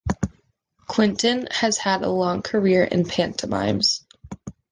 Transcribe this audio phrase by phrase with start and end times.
[0.87, 4.03] Quinten has had a long career in pantomimes.